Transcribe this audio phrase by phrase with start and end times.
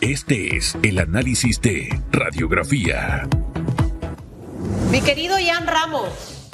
[0.00, 3.28] Este es el análisis de radiografía.
[4.90, 6.50] Mi querido Ian Ramos.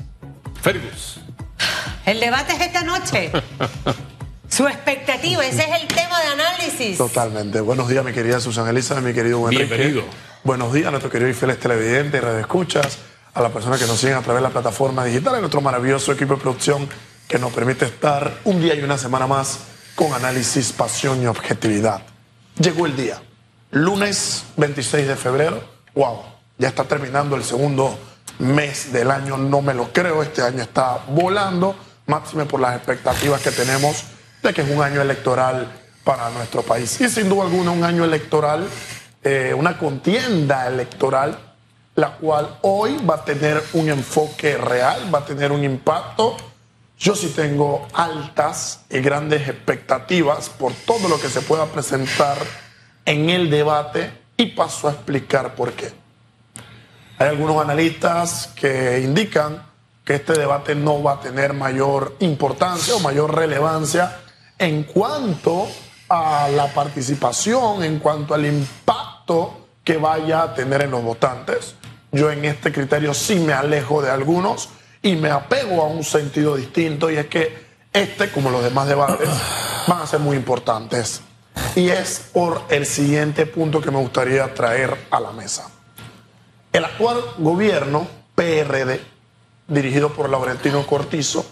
[0.62, 1.21] Fergus.
[2.06, 3.30] El debate es esta noche.
[4.48, 6.98] Su expectativa, ese es el tema de análisis.
[6.98, 7.61] Totalmente.
[7.61, 9.65] Buenos días, mi querida Susan Elisa, mi querido Enrique.
[9.65, 10.03] Bienvenido.
[10.42, 12.99] Buenos días a nuestros queridos y fieles televidentes y radioescuchas,
[13.35, 16.12] a las personas que nos siguen a través de la plataforma digital, a nuestro maravilloso
[16.12, 16.88] equipo de producción
[17.28, 19.60] que nos permite estar un día y una semana más
[19.95, 22.09] con análisis, pasión y objetividad.
[22.61, 23.16] Llegó el día,
[23.70, 25.65] lunes 26 de febrero.
[25.95, 26.19] ¡Wow!
[26.59, 27.98] Ya está terminando el segundo
[28.39, 30.23] mes del año, no me lo creo.
[30.23, 34.05] Este año está volando, máxime por las expectativas que tenemos
[34.43, 35.73] de que es un año electoral
[36.05, 37.01] para nuestro país.
[37.01, 38.69] Y sin duda alguna, un año electoral,
[39.25, 41.39] eh, una contienda electoral,
[41.95, 46.37] la cual hoy va a tener un enfoque real, va a tener un impacto.
[47.01, 52.37] Yo sí tengo altas y grandes expectativas por todo lo que se pueda presentar
[53.07, 55.91] en el debate y paso a explicar por qué.
[57.17, 59.62] Hay algunos analistas que indican
[60.05, 64.20] que este debate no va a tener mayor importancia o mayor relevancia
[64.59, 65.69] en cuanto
[66.11, 71.77] a la participación, en cuanto al impacto que vaya a tener en los votantes.
[72.12, 74.69] Yo en este criterio sí me alejo de algunos
[75.03, 79.29] y me apego a un sentido distinto y es que este, como los demás debates,
[79.87, 81.23] van a ser muy importantes.
[81.75, 85.70] Y es por el siguiente punto que me gustaría traer a la mesa.
[86.73, 89.01] El actual gobierno, PRD,
[89.67, 91.45] dirigido por Laurentino Cortizo,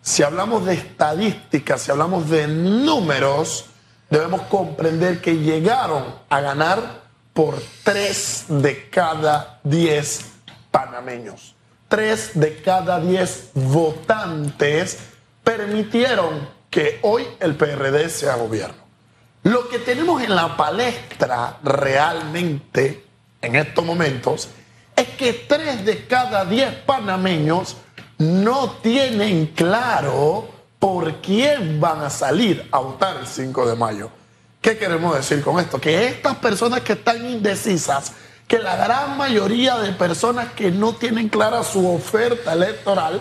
[0.00, 3.66] si hablamos de estadísticas, si hablamos de números,
[4.08, 7.02] debemos comprender que llegaron a ganar
[7.34, 10.26] por tres de cada diez
[10.70, 11.55] panameños.
[11.88, 14.98] Tres de cada diez votantes
[15.44, 18.84] permitieron que hoy el PRD sea gobierno.
[19.44, 23.04] Lo que tenemos en la palestra realmente
[23.40, 24.48] en estos momentos
[24.96, 27.76] es que tres de cada diez panameños
[28.18, 34.10] no tienen claro por quién van a salir a votar el 5 de mayo.
[34.60, 35.80] ¿Qué queremos decir con esto?
[35.80, 38.12] Que estas personas que están indecisas,
[38.46, 43.20] que la gran mayoría de personas que no tienen clara su oferta electoral,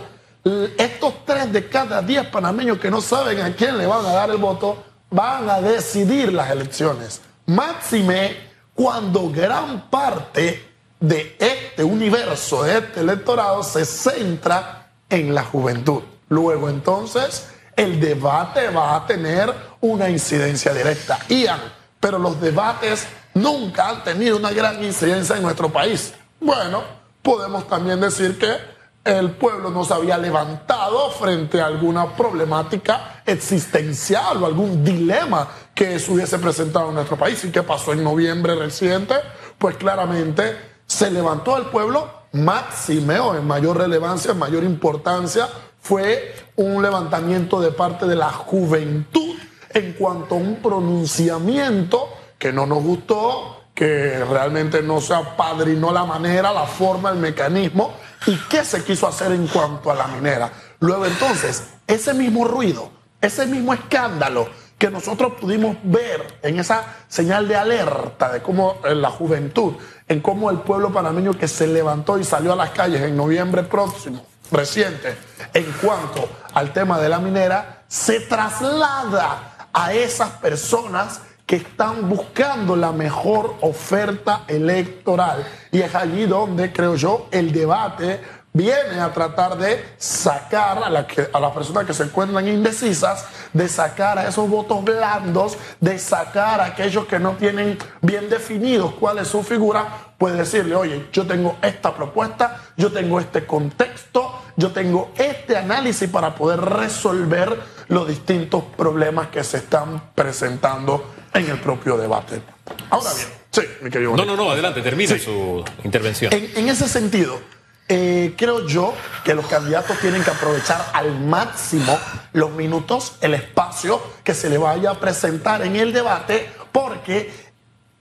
[0.77, 4.29] estos tres de cada diez panameños que no saben a quién le van a dar
[4.29, 7.21] el voto, van a decidir las elecciones.
[7.47, 8.37] Máxime
[8.75, 16.03] cuando gran parte de este universo, de este electorado, se centra en la juventud.
[16.29, 21.19] Luego entonces el debate va a tener una incidencia directa.
[21.29, 21.59] Ian,
[21.99, 26.13] pero los debates nunca han tenido una gran incidencia en nuestro país.
[26.39, 26.83] Bueno,
[27.21, 28.73] podemos también decir que
[29.03, 35.99] el pueblo no se había levantado frente a alguna problemática existencial o algún dilema que
[35.99, 37.43] se hubiese presentado en nuestro país.
[37.45, 39.13] ¿Y qué pasó en noviembre reciente?
[39.59, 40.57] Pues claramente
[40.87, 45.47] se levantó el pueblo máxime o en mayor relevancia, en mayor importancia,
[45.79, 49.35] fue un levantamiento de parte de la juventud
[49.73, 56.05] en cuanto a un pronunciamiento que no nos gustó, que realmente no se apadrinó la
[56.05, 57.93] manera, la forma, el mecanismo
[58.25, 60.51] y qué se quiso hacer en cuanto a la minera.
[60.79, 62.89] Luego entonces, ese mismo ruido,
[63.21, 64.47] ese mismo escándalo
[64.77, 69.73] que nosotros pudimos ver en esa señal de alerta de cómo la juventud
[70.07, 73.63] en cómo el pueblo panameño que se levantó y salió a las calles en noviembre
[73.63, 75.17] próximo, reciente,
[75.53, 82.75] en cuanto al tema de la minera, se traslada a esas personas que están buscando
[82.75, 85.45] la mejor oferta electoral.
[85.71, 88.19] Y es allí donde, creo yo, el debate
[88.55, 93.25] viene a tratar de sacar a, la que, a las personas que se encuentran indecisas,
[93.51, 98.93] de sacar a esos votos blandos, de sacar a aquellos que no tienen bien definidos
[98.93, 104.33] cuál es su figura, puede decirle, oye, yo tengo esta propuesta, yo tengo este contexto,
[104.55, 111.49] yo tengo este análisis para poder resolver los distintos problemas que se están presentando en
[111.49, 112.41] el propio debate.
[112.89, 114.15] Ahora bien, sí, mi querido.
[114.15, 116.33] No, no, no, adelante, termine su intervención.
[116.33, 117.39] En, en ese sentido,
[117.87, 121.99] eh, creo yo que los candidatos tienen que aprovechar al máximo
[122.33, 127.44] los minutos, el espacio que se le vaya a presentar en el debate, porque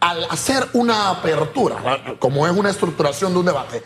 [0.05, 3.83] al hacer una apertura, como es una estructuración de un debate,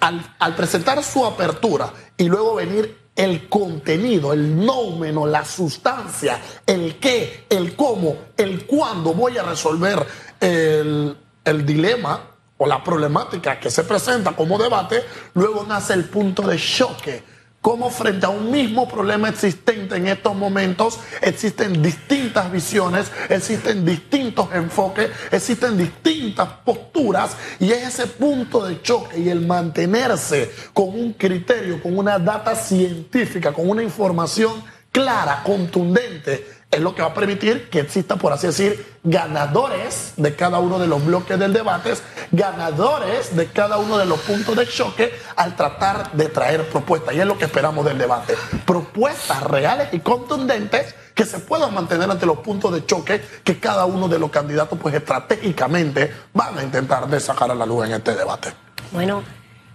[0.00, 7.46] al, presentar su apertura y luego venir el contenido, el nómeno, la sustancia, el qué,
[7.48, 10.04] el cómo, el cuándo voy a resolver
[10.40, 12.20] el, el dilema
[12.58, 17.22] o la problemática que se presenta como debate, luego nace el punto de choque
[17.60, 24.48] cómo frente a un mismo problema existente en estos momentos existen distintas visiones, existen distintos
[24.54, 31.12] enfoques, existen distintas posturas y es ese punto de choque y el mantenerse con un
[31.12, 34.52] criterio, con una data científica, con una información
[34.90, 40.36] clara, contundente, es lo que va a permitir que exista, por así decir, ganadores de
[40.36, 41.94] cada uno de los bloques del debate,
[42.30, 47.14] ganadores de cada uno de los puntos de choque al tratar de traer propuestas.
[47.14, 48.36] Y es lo que esperamos del debate.
[48.64, 53.84] Propuestas reales y contundentes que se puedan mantener ante los puntos de choque que cada
[53.84, 57.94] uno de los candidatos, pues estratégicamente, van a intentar de sacar a la luz en
[57.94, 58.52] este debate.
[58.92, 59.22] Bueno,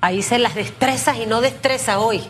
[0.01, 2.23] ahí se las destrezas y no destreza hoy.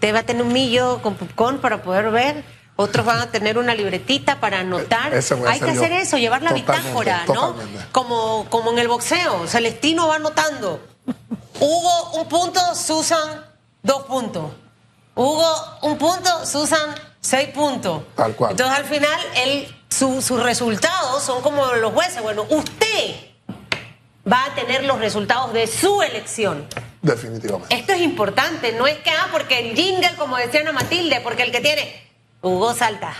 [0.00, 2.44] Te va a tener un millo con popcorn para poder ver
[2.80, 5.12] otros van a tener una libretita para anotar.
[5.48, 7.56] Hay que hacer eso, llevar la bitácora, ¿no?
[7.90, 10.80] Como, como en el boxeo, Celestino va anotando.
[11.58, 13.44] Hugo, un punto, Susan,
[13.82, 14.52] dos puntos.
[15.16, 15.52] Hugo,
[15.82, 18.04] un punto, Susan, seis puntos.
[18.14, 18.52] Tal cual.
[18.52, 22.22] Entonces al final, él, sus resultados son como los jueces.
[22.22, 23.16] Bueno, usted
[24.30, 26.64] va a tener los resultados de su elección.
[27.02, 27.74] Definitivamente.
[27.74, 31.42] Esto es importante, no es que, ah, porque el jingle, como decía Ana Matilde, porque
[31.42, 32.07] el que tiene
[32.42, 33.14] Hugo salta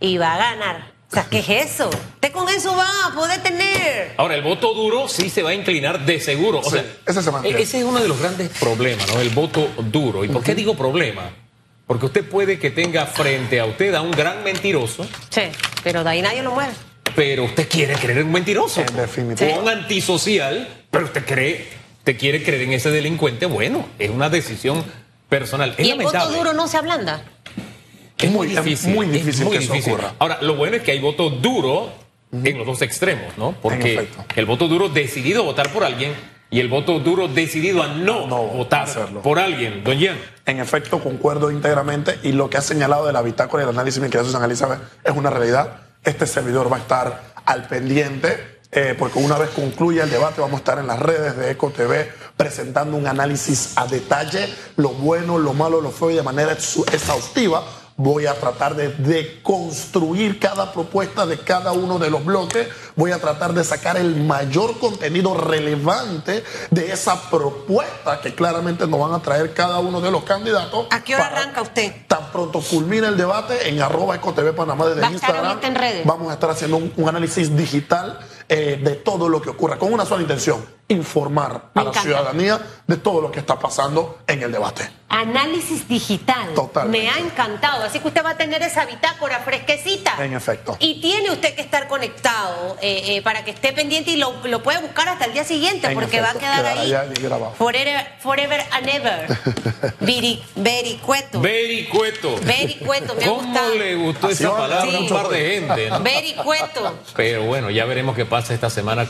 [0.00, 0.92] y va a ganar.
[1.10, 1.88] O sea, ¿qué es eso?
[1.88, 4.12] Usted con eso va a poder tener.
[4.18, 6.60] Ahora, el voto duro sí se va a inclinar de seguro.
[6.60, 9.20] O sea, ese, e-, ese es uno de los grandes problemas, ¿no?
[9.20, 10.24] El voto duro.
[10.24, 11.30] ¿Y por qué digo problema?
[11.86, 15.06] Porque usted puede que tenga frente a usted a un gran mentiroso.
[15.30, 15.44] Sí,
[15.82, 16.72] pero de ahí nadie lo mueve.
[17.16, 18.82] Pero usted quiere creer en un mentiroso.
[18.82, 19.56] En definitiva.
[19.56, 21.66] O un antisocial, pero usted cree,
[22.00, 23.46] usted quiere creer en ese delincuente.
[23.46, 24.84] Bueno, es una decisión
[25.30, 25.74] personal.
[25.78, 27.22] ¿Y el voto duro no se ablanda?
[28.18, 28.94] Es muy difícil.
[28.94, 30.14] muy difícil que eso ocurra.
[30.18, 31.92] Ahora, lo bueno es que hay voto duro
[32.32, 33.52] en los dos extremos, ¿no?
[33.62, 36.12] Porque el voto duro decidido a votar por alguien
[36.50, 38.88] y el voto duro decidido a no, votar
[39.22, 39.84] por alguien.
[39.84, 40.18] Don Jean.
[40.46, 44.02] En efecto, concuerdo íntegramente y lo que ha señalado de la bitácora y el análisis
[44.02, 45.80] mi querida Susana Elizabeth es una realidad.
[46.04, 48.58] Este servidor va a estar al pendiente.
[48.70, 51.70] Eh, porque una vez concluya el debate vamos a estar en las redes de Eco
[51.70, 52.06] TV
[52.36, 57.64] presentando un análisis a detalle, lo bueno, lo malo, lo feo y de manera exhaustiva
[57.98, 63.10] voy a tratar de, de, construir cada propuesta de cada uno de los bloques, voy
[63.10, 69.14] a tratar de sacar el mayor contenido relevante de esa propuesta que claramente nos van
[69.14, 70.86] a traer cada uno de los candidatos.
[70.90, 71.92] ¿A qué hora arranca usted?
[72.06, 75.58] Tan pronto culmina el debate en arroba ecotv Panamá desde Instagram.
[75.62, 76.06] en redes?
[76.06, 80.04] Vamos a estar haciendo un, análisis digital eh, de todo lo que ocurra, con una
[80.06, 84.98] sola intención, informar a la ciudadanía de todo lo que está pasando en el debate
[85.08, 86.54] análisis digital.
[86.54, 86.88] Total.
[86.88, 87.84] Me ha encantado.
[87.84, 90.14] Así que usted va a tener esa bitácora fresquecita.
[90.22, 90.76] En efecto.
[90.78, 94.62] Y tiene usted que estar conectado eh, eh, para que esté pendiente y lo, lo,
[94.62, 96.94] puede buscar hasta el día siguiente porque va a quedar ahí.
[97.56, 99.38] Forever, forever and ever.
[100.56, 101.40] vericueto.
[101.40, 102.36] Vericueto.
[102.42, 103.14] Vericueto.
[103.14, 105.90] Me ¿Cómo le gustó esa palabra a un par de gente?
[106.02, 106.98] Vericueto.
[107.16, 109.06] Pero bueno, ya veremos qué pasa esta semana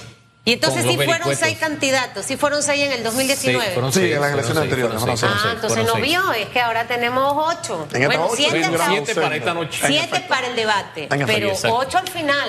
[0.49, 3.67] y entonces sí fueron seis candidatos, sí fueron seis en el 2019.
[3.93, 5.23] Sí, sí en las elecciones anteriores.
[5.23, 7.87] ah, entonces no vio, es que ahora tenemos ocho.
[7.93, 9.79] bueno, siete, siete, para esta noche.
[9.87, 12.49] Siete para el debate, pero ocho al final.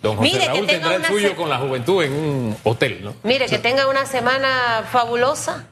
[0.00, 3.16] Don José Mire, Raúl que tendrá el suyo con la juventud en un hotel, ¿no?
[3.24, 5.64] Mire, que tenga una semana fabulosa.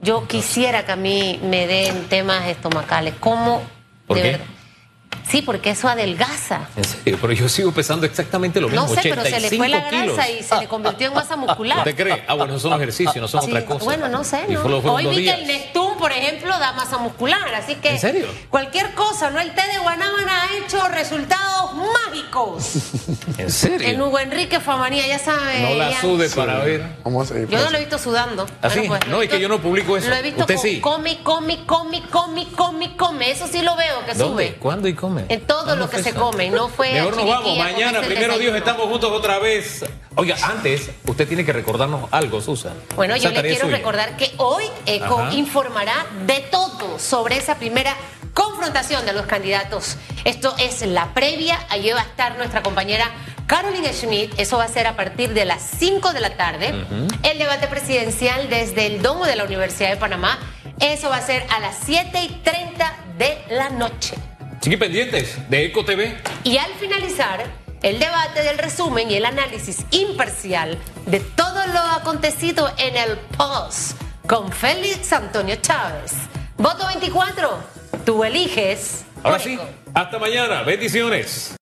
[0.00, 3.12] Yo quisiera que a mí me den temas estomacales.
[3.20, 3.62] ¿Cómo?
[4.06, 4.40] ¿Por qué?
[5.28, 6.68] Sí, porque eso adelgaza.
[6.76, 8.86] En serio, pero yo sigo pesando exactamente lo mismo.
[8.86, 11.84] No sé, pero se le fue la grasa y se le convirtió en masa muscular.
[11.84, 12.20] ¿Te crees?
[12.28, 13.84] Ah, bueno, son ejercicios, no son otra cosa.
[13.84, 14.46] Bueno, no sé.
[14.48, 14.62] ¿no?
[14.62, 17.90] Hoy vi que el Neptune, por ejemplo, da masa muscular, así que.
[17.90, 18.26] ¿En serio?
[18.50, 19.40] Cualquier cosa, ¿no?
[19.40, 22.74] El té de Guanábana ha hecho resultados mágicos.
[23.38, 23.88] ¿En serio?
[23.88, 25.60] En Hugo Enrique Famanía, ya sabe.
[25.60, 26.82] No la sude para ver.
[27.02, 28.46] ¿Cómo yo no lo he visto sudando.
[28.62, 28.80] ¿Así?
[28.80, 30.08] ¿Ah, pues, no, es que yo no publico eso.
[30.08, 30.80] Lo he visto Usted sí.
[30.80, 33.30] come, come, come, come, come, come.
[33.30, 34.48] Eso sí lo veo que ¿Dónde?
[34.48, 34.56] sube.
[34.58, 35.24] ¿Cuándo y come?
[35.28, 36.92] En todo lo que se come, no fue.
[36.92, 37.58] Mejor nos vamos.
[37.58, 39.84] Mañana, primero Dios, estamos juntos otra vez.
[40.14, 42.74] Oiga, antes, usted tiene que recordarnos algo, Susan.
[42.94, 47.94] Bueno, yo le quiero recordar que hoy ECO informará de todo sobre esa primera
[48.32, 49.96] confrontación de los candidatos.
[50.24, 51.58] Esto es la previa.
[51.70, 53.10] Allí va a estar nuestra compañera
[53.46, 54.38] Caroline Schmidt.
[54.38, 56.74] Eso va a ser a partir de las 5 de la tarde.
[57.22, 60.38] El debate presidencial desde el domo de la Universidad de Panamá.
[60.80, 64.16] Eso va a ser a las 7 y 30 de la noche.
[64.66, 66.16] Sigue pendientes de Eco TV.
[66.42, 67.46] Y al finalizar,
[67.84, 73.96] el debate del resumen y el análisis imparcial de todo lo acontecido en el post
[74.26, 76.14] con Félix Antonio Chávez.
[76.56, 77.48] Voto 24,
[78.04, 79.04] tú eliges.
[79.22, 79.56] Ahora sí,
[79.94, 80.64] hasta mañana.
[80.64, 81.54] Bendiciones.